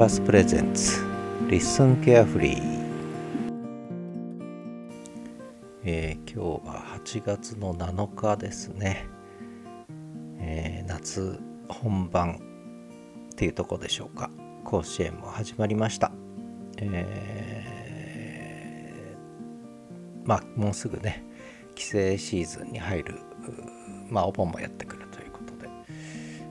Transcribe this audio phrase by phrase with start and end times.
[0.00, 1.04] パスプレゼンツ
[1.50, 2.62] リッスンケアフリー、
[5.84, 9.04] えー、今日は8月の7日ですね、
[10.38, 12.40] えー、夏本番
[13.30, 14.30] っていうとこでしょうか。
[14.64, 16.12] 甲子園も始まりました、
[16.78, 21.22] えー、まあもうすぐね
[21.74, 23.18] 帰省シーズンに入る
[24.08, 25.68] まあお盆もやってくるということで、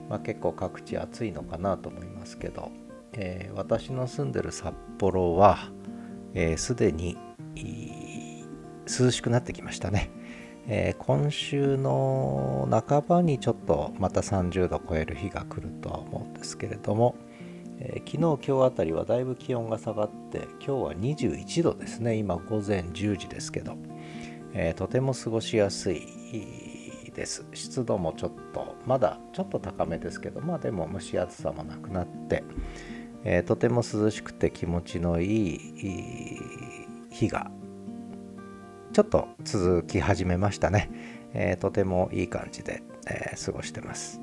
[0.08, 2.70] まあ、結構各地暑いのかなと思いますけど、
[3.12, 5.70] えー、私の住んでる札幌は
[6.56, 7.16] すで、ー、に
[8.86, 10.10] 涼しくなってきましたね、
[10.66, 17.16] えー、今週の半ばにちょっとまた30度超える日が来るとは思うんですけれども、
[17.78, 22.16] えー、昨日今日あたりはだいぶ気温が下がって今日は21度ですね。
[22.16, 23.76] 今午前10時ですけど、
[24.52, 27.44] えー、とても過ごしやすいです。
[27.54, 32.44] 湿度もちょっとまだちょっと高めですけどまあでも蒸し暑さもなくなって、
[33.24, 36.40] えー、とても涼しくて気持ちのいい
[37.10, 37.50] 日が
[38.92, 40.90] ちょっと続き始めましたね、
[41.32, 44.20] えー、とてもいい感じで、えー、過ごしてます、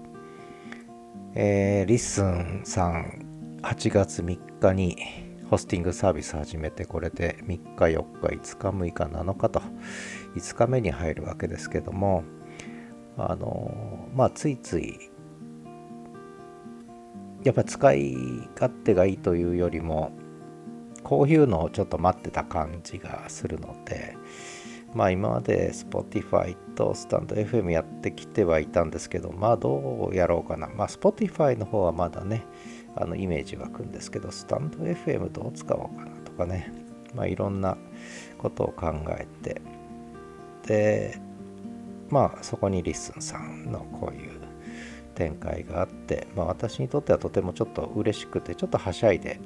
[1.35, 4.97] えー、 LISTEN さん8月3日に
[5.49, 9.61] ホスティングサービス始めてこれで3日4日5日6日7日と
[10.35, 12.23] 5日目に入るわけですけども
[13.17, 15.09] あのまあついつい
[17.43, 18.15] やっぱ使い
[18.55, 20.11] 勝手がいいというよりも
[21.03, 24.15] こういうのをちょっと待ってた感じがするので
[24.93, 30.67] まあ今まで Spotify とスタンド FM やってきてはいたんですけどまあどうやろうかな。
[30.67, 32.43] まあ Spotify の方はまだね
[32.95, 36.71] あのイメージ湧くんですけどスタンド FM どう使おうかなとかね。
[37.13, 37.77] まあいろんな
[38.37, 39.61] ことを考えて。
[40.65, 41.19] で
[42.09, 44.36] まあそこに LISTEN さんのこういう
[45.17, 49.39] 展開があって、まあ、私にとってはとてもちょっと嬉しくてちょっとはしゃいで、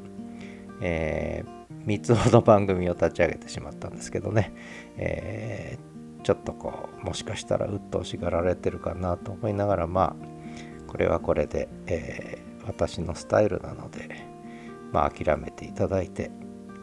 [0.82, 4.54] えー、3つほど番組を立ち上げてしまったんですけどね、
[4.98, 14.28] えー、ちょっとこうもしかしたら鬱陶しがられてるかなと思いながらまあこれはこれで、えー、私のスタイルなので
[14.92, 16.32] まあ諦めていただいて、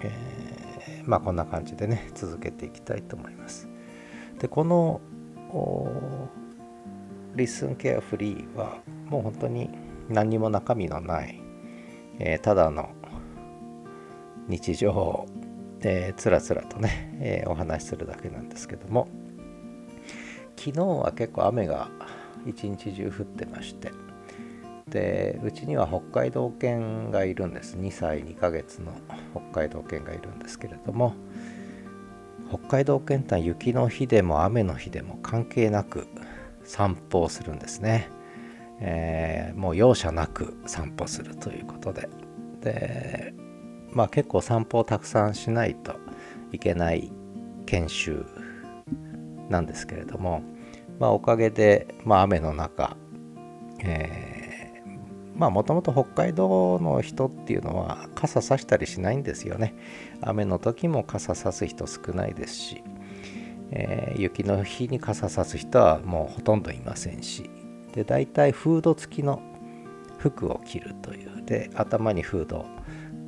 [0.02, 3.68] えまあこんな感じでね続けていきたいと思います。
[4.38, 5.02] でこの
[7.38, 9.70] リスンケアフリーはもう本当に
[10.08, 11.40] 何にも中身のない、
[12.18, 12.90] えー、ただの
[14.48, 15.26] 日常を、
[15.80, 19.08] えー、つらつらとね、えー、お話しするだけなんですけども
[20.56, 21.88] 昨日は結構雨が
[22.44, 23.92] 一日中降ってまして
[24.88, 27.76] でうちには北海道犬がいるんです。
[27.76, 28.92] 2歳2ヶ月の
[29.52, 31.14] 北海道犬がいるんですけれども
[32.48, 36.08] 北海道県内雪の日でも雨の日でも関係なく
[36.68, 38.08] 散歩をするんですね、
[38.80, 42.08] えー、もう容赦なく散歩するということで
[42.60, 43.34] で
[43.90, 45.96] まあ結構散歩をたくさんしないと
[46.52, 47.10] いけない
[47.66, 48.26] 研修
[49.48, 50.42] なんですけれども
[50.98, 52.96] まあおかげで、まあ、雨の中、
[53.80, 54.38] えー
[55.38, 59.72] まあもともと北海道の人っていうのは傘さしたりしないんですよね。
[60.20, 62.82] 雨の時も傘さす人少ないですし、
[63.70, 67.50] えー、雪の日に傘さす人はもうほとんどいませんし、
[67.92, 69.42] で、大体フード付きの
[70.18, 72.66] 服を着るという、で、頭にフードを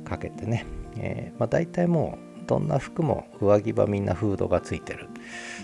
[0.03, 0.65] かけてね、
[0.97, 5.07] えー、まあ大体もうどんな服も上着はみんなフードがついてる。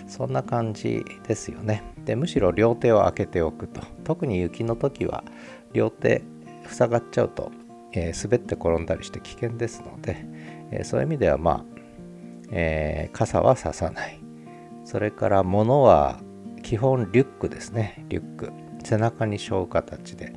[0.06, 1.82] そんな感じですよね。
[2.04, 3.82] で、むしろ両手を開けておくと。
[4.04, 5.24] 特に雪の時は
[5.72, 6.22] 両手
[6.66, 7.50] 塞がっちゃうと、
[7.92, 10.24] えー、滑って転んだりして危険ですので、
[10.70, 11.64] えー、そういう意味ではまあ、
[12.50, 14.20] えー、傘はささない
[14.88, 16.18] それから物は
[16.62, 18.06] 基本リュックですね。
[18.08, 18.52] リュック。
[18.82, 20.32] 背中に背負う形で、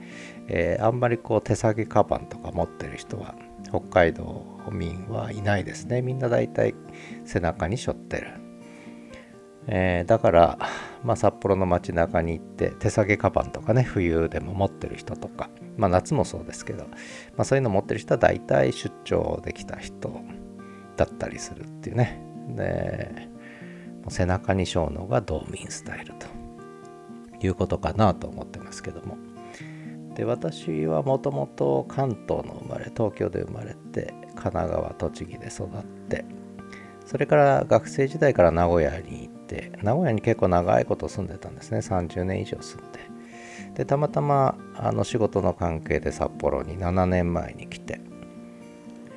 [0.49, 3.33] えー、あんまりこう手提げカバンとか持ってる人は
[3.69, 6.01] 北海道民はいないですね。
[6.01, 6.75] みんな大体
[7.23, 8.27] 背中に背負ってる。
[9.67, 10.59] えー、だから、
[11.01, 16.87] まあ、札幌の街中に行って手提げカバンとかね冬でも持ってる人とか、まあ、夏もそうですけど、
[17.37, 20.11] まあ、そういうの持ってる人は大体出張できた人
[20.97, 22.21] だったりするっていうね。
[22.49, 23.31] で
[24.09, 26.27] 背中に背負うのが道民スタイルと
[27.45, 29.17] いうことかなと思ってますけども。
[30.15, 36.25] で私はもともと関東の生まれ東京で生まれて神奈川栃木で育って
[37.05, 41.79] それから学生時代から名古屋に行って名古屋に結構長いこと住んでたんですね。
[41.79, 42.99] 30年以上住んで。
[43.75, 48.01] でたまたまあの仕事の関係で札幌に7年前に来て、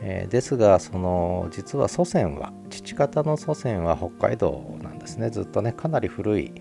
[0.07, 5.31] えー、ですがその実は祖先は父方の祖先は北海道なんですね。
[5.31, 6.53] ずっとねかなり古い、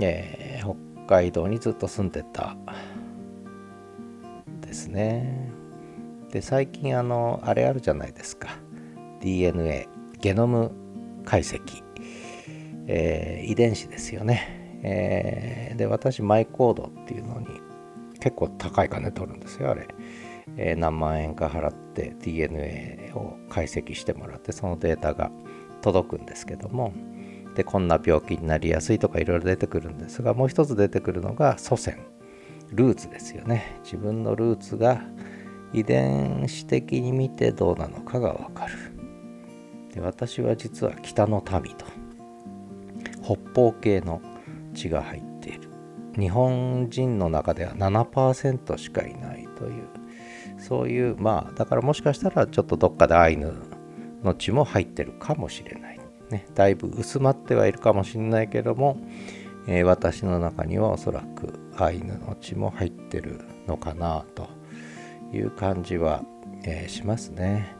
[0.00, 2.56] えー、北海道にずっと住んでた
[4.62, 5.50] ですね。
[6.32, 8.48] で最近あのあれあるじゃないですか。
[9.20, 9.86] DNA
[10.20, 10.72] ゲノム
[11.26, 11.82] 解析、
[12.86, 17.48] えー、遺伝子ですよね、えー、で私マイコードっていうのに
[18.20, 19.88] 結構高い金取るんですよあれ、
[20.56, 21.87] えー、何万円か払って
[22.20, 25.30] DNA を解析してもらってそのデータが
[25.82, 26.92] 届くんですけども
[27.54, 31.98] でこんな病気になりやすいとかいろいろ出てくるんですがもう一つ出てくるのが祖先
[32.70, 33.80] ルーツですよね。
[33.82, 35.02] 自分のルーツが
[35.72, 38.74] 遺伝子的に見てどうなのかがわかる。
[39.94, 41.86] で私は実は北の民と
[43.22, 44.20] 北方系の
[44.74, 45.68] 血が入っている。
[46.18, 49.84] 日本人の中では7%しかいないという
[50.58, 53.52] そういうまあだからもしかしたらちょっとどっかでアイヌ
[54.22, 56.00] の血も入ってるかもしれない、
[56.30, 58.98] ね、だいぶ薄まってはいるかもしれないけども、
[59.66, 64.48] えー、私の中にはおそらくアイヌの血も入ってるのかなと
[65.32, 66.22] いう感じは、
[66.64, 67.76] えー、しますね。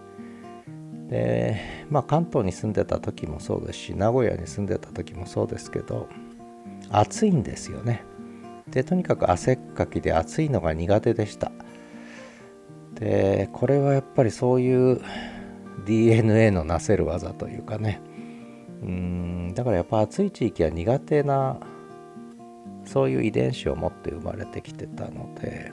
[1.09, 1.57] で
[1.89, 6.07] まあ関東に住んでた時もそうですし名古屋に住んでた時もそうですけど
[6.91, 8.05] 暑いんですよね。
[8.71, 11.51] でとにかく汗っかきで暑いのが苦手でした。
[12.99, 15.01] でこれはやっぱりそういう
[15.87, 18.01] DNA のなせる技というかね。
[18.83, 21.59] うんだからやっぱ暑い地域は苦手な
[22.85, 25.73] そういう遺伝子を持って生まれてきてたので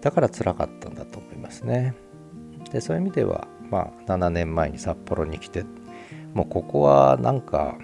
[0.00, 1.94] だから辛かったんだと思いますね。
[2.70, 5.64] でそういう意味ではまあ7年前に札幌に来て
[6.32, 7.76] もうここはなんか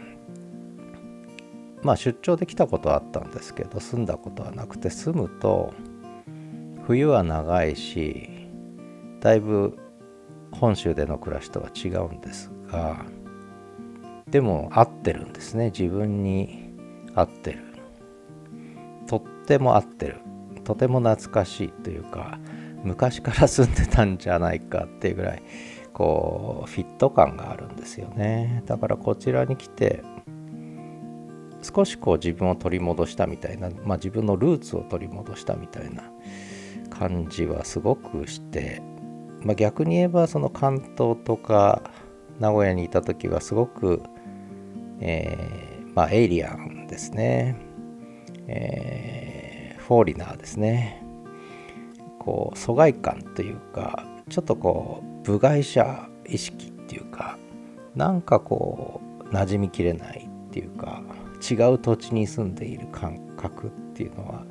[1.82, 5.74] まあ出張できたことはあったんですけど住んだことはなくて住むと
[6.86, 8.37] 冬は長いし
[9.20, 9.78] だいぶ
[10.52, 13.04] 本州での暮らしとは違うんですが
[14.30, 15.66] でも合ってるんですね。
[15.66, 16.74] 自分に
[17.14, 17.64] 合ってる。
[19.06, 20.20] とっても合ってる。
[20.64, 22.38] とても懐かしいというか
[22.84, 25.42] 昔から住んでたんじゃないかっていうぐらい
[25.94, 28.62] こうフィット感があるんですよね。
[28.66, 30.02] だからこちらに来て
[31.62, 36.04] 少しこう自分を取り戻したみたいな、まあ、自分のルーツを取り戻したみたいな
[36.90, 38.82] 感じはすごくして
[39.42, 41.82] まあ、逆に言えばその関東とか
[42.38, 44.02] 名古屋にいた時はすごく、
[45.00, 47.56] えー、まあエイリアンですね、
[48.46, 51.04] えー、フォーリナーですね。
[52.18, 57.38] こう疎外感というかちょっとこう部外者意識っていうか
[57.94, 61.02] なんかこう馴染みきれないっていうか
[61.48, 64.44] 違う土地に住んでいる感覚っていうのは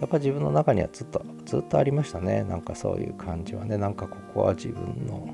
[0.00, 2.44] やっぱ自分の中にはずっとずっとありましたね。
[2.44, 3.76] なんかそういう感じはね。
[3.76, 5.28] なんかここは自分の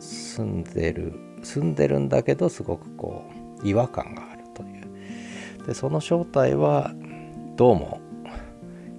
[0.00, 1.12] 住んでる
[1.42, 3.22] 住んでるんだけどすごくこ
[3.62, 5.66] う違和感があるという。
[5.66, 6.94] でその正体は
[7.56, 8.00] どうも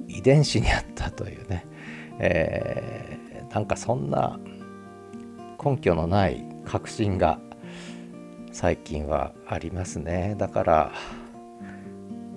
[0.07, 1.65] 遺伝子にあったというね、
[2.19, 4.39] えー、なんかそんな
[5.65, 7.39] 根拠のない確信が
[8.51, 10.36] 最近はありますね。
[10.38, 10.92] だから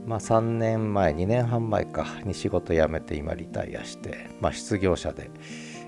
[0.06, 5.30] まあ、3年前2年半前かに仕事辞めて今リタイアして、まあ、失業者で、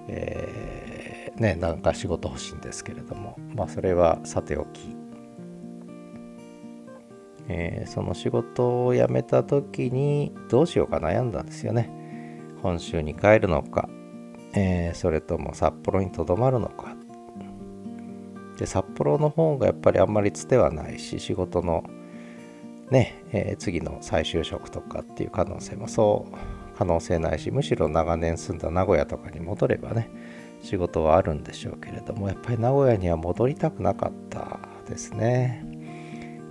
[0.09, 4.97] えー、ねなんか仕事欲しいんですけれども、まあ、それはさておき、
[7.49, 11.89] えー、その仕事を辞めた時にどうしようか悩んだんですよね。
[12.61, 13.89] 本州に帰るのか、
[14.53, 16.97] えー、それとも札幌にとどまるのか。
[18.59, 21.85] で札幌の方がやっぱりあんまりつてはないし仕事の
[22.91, 26.59] ね、えー、次の再就職とかっていう可能性もそう。
[26.79, 30.09] 可能性ないしむしろ長年住んだ名古屋とかに戻ればね
[30.63, 35.65] 仕事はあるんでしょうけれどもやっぱり名古屋には戻りたくなかったですね。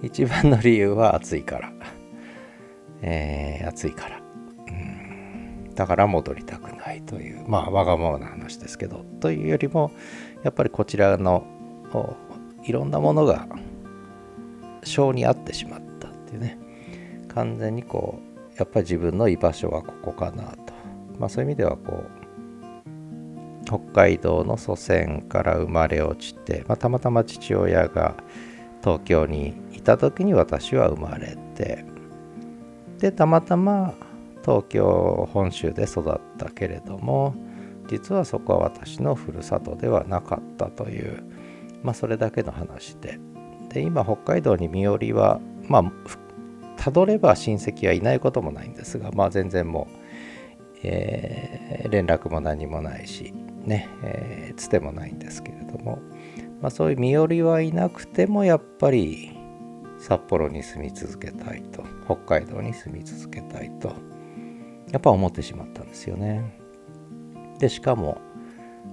[0.03, 1.71] 一番の理由は暑いから、
[3.01, 4.19] えー、暑いから。
[4.19, 5.73] うん。
[5.73, 9.91] だから戻りたくないというまあわがままな話ですけどというよりも
[10.43, 11.47] やっぱりこちらの
[12.65, 13.47] いろんなものが
[14.83, 16.06] 性に合ってしまった。
[16.27, 16.57] っていうね。
[17.33, 18.19] 完全にこ
[18.53, 20.73] うやっぱり自分の居場所はここかなと。
[21.19, 22.27] まあそういう意味ではこう
[23.65, 28.15] 北海道の祖先から生まれ落ちて、まあ、たまたま父親が
[28.81, 31.83] 東京にいた時に私は生まれて
[32.99, 33.93] でたまたま
[34.41, 37.35] 東京本州で育ったけれども
[37.89, 41.23] 実はそこは私のふるさとではなかったという
[41.83, 43.19] まあそれだけの話で。
[43.69, 45.91] で今北海道に身寄りはまあ
[46.77, 53.33] たどれば親戚はいないこともないんですがまあ全然もう、えー、連絡も何もないし
[53.65, 55.99] ね、えー、つてもないんですけれども、
[56.61, 59.31] まあ、そういう身寄りはいなくてもやっぱり
[59.99, 63.89] 札幌に住み続けたいと北海道に住み続けたいと
[64.91, 66.57] やっぱ思ってしまったんですよね。
[67.59, 68.21] でしかも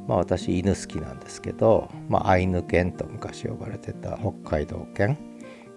[0.08, 5.16] まあ私犬好きなんですけど、まあ、アイヌ犬と昔呼ばれてた北海道犬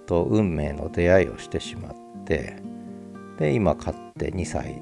[0.07, 2.57] と運命の出会いをしてしまって
[3.37, 4.81] で今飼って2歳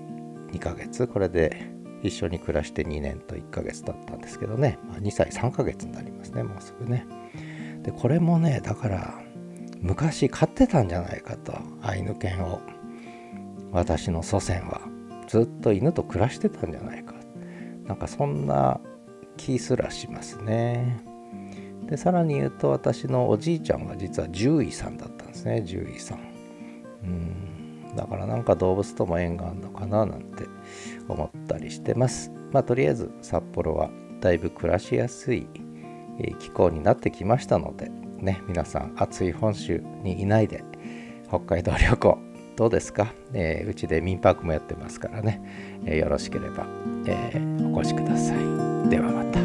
[0.51, 1.69] 2ヶ月これで
[2.01, 7.05] 一緒に暮らして2年と1ヶ月だったんですけどね、まあ、2歳3ヶ月になりますねもうすぐね。
[7.81, 9.19] でこれもねだから
[9.81, 12.61] 昔飼ってたんじゃないかとアイヌ犬を。
[13.71, 14.79] 私の祖先は
[15.27, 17.13] ずっと犬と暮らしてたんじゃないか。
[17.85, 18.79] なんかそんな
[19.37, 21.03] 気すらしますね。
[21.87, 26.19] でさらに言うと私のおじいちゃんは実は獣医さんだったんですね獣医さん。
[27.03, 27.95] うん。
[27.95, 30.45] だからなんか動物とも縁があるのかななんて
[31.07, 32.31] 思ったりしてます。
[32.51, 33.89] まあとりあえず札幌は
[34.21, 35.47] だいぶ暮らしやすい
[36.39, 40.63] 気候になってきましたのでね皆さん暑い本州にいないで
[41.27, 42.17] 北海道旅行
[42.55, 45.41] どうですか、えー、うちで民泊もやってますからね、
[45.85, 46.65] えー、よろしければ、
[47.05, 48.89] えー、お越しください。
[48.89, 49.44] ではまた。